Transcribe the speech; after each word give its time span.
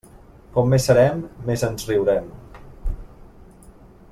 Com 0.53 0.71
més 0.73 0.87
serem, 0.91 1.19
més 1.49 1.65
ens 1.67 1.85
riurem. 1.91 2.33